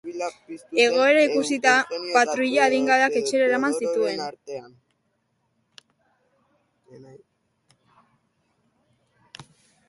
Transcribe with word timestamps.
Egoera 0.83 1.25
ikusita, 1.25 1.73
patruila 2.15 2.63
adingabeak 2.67 3.17
etxera 3.21 3.45
eraman 3.49 3.77
zituen. 3.83 4.23